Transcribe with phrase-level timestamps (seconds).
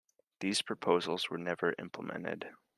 [0.39, 2.49] These proposals were never implemented.